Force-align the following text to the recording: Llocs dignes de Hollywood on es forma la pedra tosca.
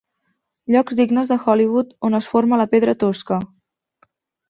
Llocs 0.75 0.95
dignes 0.99 1.29
de 1.33 1.37
Hollywood 1.45 1.93
on 2.09 2.23
es 2.23 2.33
forma 2.33 2.63
la 2.65 2.69
pedra 2.75 2.99
tosca. 3.07 3.43